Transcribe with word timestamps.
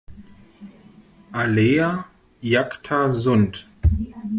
Alea 1.41 2.07
jacta 2.41 3.09
sunt. 3.09 3.67